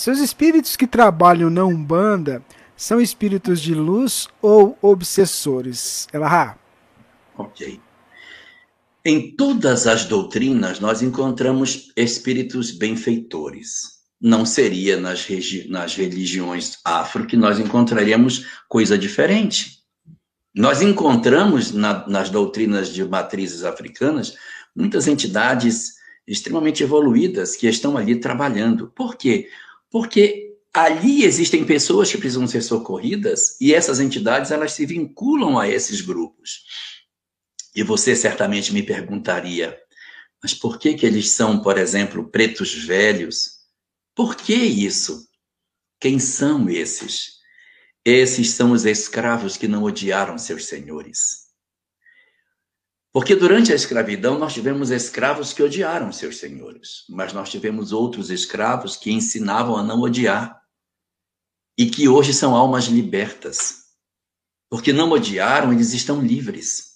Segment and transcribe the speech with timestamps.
[0.00, 2.42] Seus espíritos que trabalham na Umbanda
[2.74, 6.08] são espíritos de luz ou obsessores?
[6.10, 6.26] Ela
[7.36, 7.78] Ok.
[9.04, 14.00] Em todas as doutrinas nós encontramos espíritos benfeitores.
[14.18, 15.28] Não seria nas,
[15.68, 19.80] nas religiões afro que nós encontraríamos coisa diferente.
[20.54, 24.34] Nós encontramos na, nas doutrinas de matrizes africanas
[24.74, 25.96] muitas entidades
[26.26, 28.90] extremamente evoluídas que estão ali trabalhando.
[28.96, 29.46] Por quê?
[29.90, 35.68] Porque ali existem pessoas que precisam ser socorridas e essas entidades elas se vinculam a
[35.68, 36.64] esses grupos.
[37.74, 39.76] E você certamente me perguntaria,
[40.42, 43.60] mas por que que eles são, por exemplo, pretos velhos?
[44.14, 45.28] Por que isso?
[46.00, 47.40] Quem são esses?
[48.04, 51.39] Esses são os escravos que não odiaram seus senhores.
[53.12, 58.30] Porque durante a escravidão nós tivemos escravos que odiaram seus senhores, mas nós tivemos outros
[58.30, 60.60] escravos que ensinavam a não odiar
[61.76, 63.80] e que hoje são almas libertas.
[64.68, 66.90] Porque não odiaram, eles estão livres.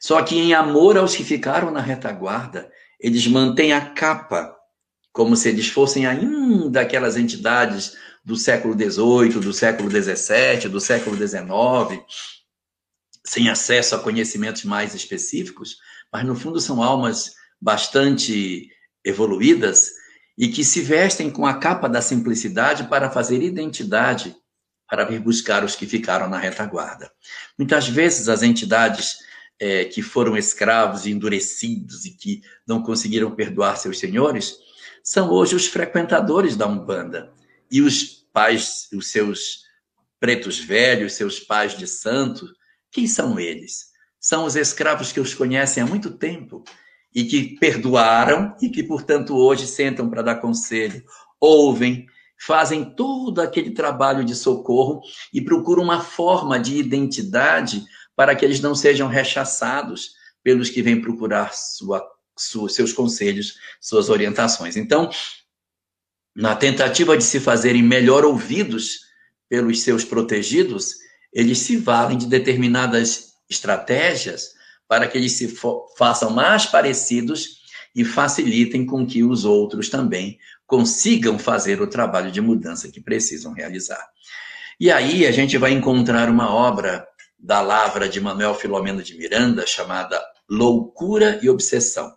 [0.00, 4.56] Só que em amor aos que ficaram na retaguarda, eles mantêm a capa,
[5.12, 11.16] como se eles fossem ainda aquelas entidades do século XVIII, do século XVII, do século
[11.16, 12.02] XIX,
[13.26, 15.78] sem acesso a conhecimentos mais específicos,
[16.12, 18.68] mas no fundo são almas bastante
[19.04, 19.90] evoluídas
[20.36, 24.36] e que se vestem com a capa da simplicidade para fazer identidade,
[24.88, 27.10] para vir buscar os que ficaram na retaguarda.
[27.58, 29.16] Muitas vezes as entidades
[29.58, 34.58] é, que foram escravos e endurecidos e que não conseguiram perdoar seus senhores
[35.02, 37.32] são hoje os frequentadores da Umbanda
[37.70, 39.64] e os pais, os seus
[40.18, 42.46] pretos velhos, seus pais de santo,
[42.94, 43.88] quem são eles?
[44.20, 46.62] São os escravos que os conhecem há muito tempo
[47.12, 51.04] e que perdoaram e que, portanto, hoje sentam para dar conselho,
[51.40, 52.06] ouvem,
[52.38, 58.60] fazem todo aquele trabalho de socorro e procuram uma forma de identidade para que eles
[58.60, 62.00] não sejam rechaçados pelos que vêm procurar sua,
[62.38, 64.76] sua, seus conselhos, suas orientações.
[64.76, 65.10] Então,
[66.34, 69.00] na tentativa de se fazerem melhor ouvidos
[69.48, 71.03] pelos seus protegidos,
[71.34, 74.54] eles se valem de determinadas estratégias
[74.86, 75.52] para que eles se
[75.98, 77.64] façam mais parecidos
[77.94, 83.52] e facilitem com que os outros também consigam fazer o trabalho de mudança que precisam
[83.52, 84.02] realizar.
[84.78, 87.06] E aí a gente vai encontrar uma obra
[87.38, 92.16] da Lavra de Manuel Filomeno de Miranda chamada Loucura e Obsessão.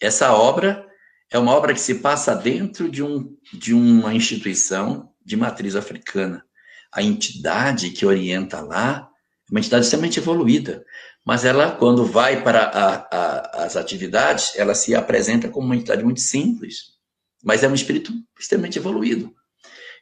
[0.00, 0.86] Essa obra
[1.30, 6.45] é uma obra que se passa dentro de, um, de uma instituição de matriz africana.
[6.96, 9.10] A entidade que orienta lá
[9.46, 10.82] é uma entidade extremamente evoluída,
[11.26, 16.02] mas ela, quando vai para a, a, as atividades, ela se apresenta como uma entidade
[16.02, 16.94] muito simples,
[17.44, 19.30] mas é um espírito extremamente evoluído.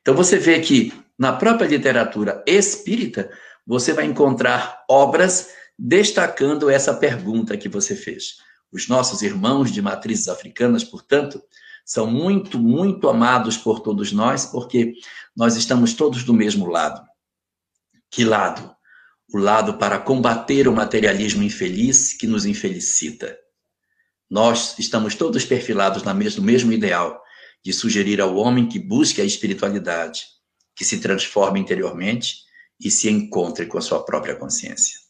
[0.00, 3.28] Então você vê que na própria literatura espírita,
[3.66, 8.36] você vai encontrar obras destacando essa pergunta que você fez.
[8.70, 11.42] Os nossos irmãos de matrizes africanas, portanto,
[11.84, 14.94] são muito, muito amados por todos nós, porque
[15.36, 17.04] nós estamos todos do mesmo lado.
[18.10, 18.74] Que lado?
[19.32, 23.36] O lado para combater o materialismo infeliz que nos infelicita.
[24.30, 27.22] Nós estamos todos perfilados no mesmo ideal
[27.62, 30.26] de sugerir ao homem que busque a espiritualidade,
[30.74, 32.44] que se transforme interiormente
[32.80, 35.03] e se encontre com a sua própria consciência.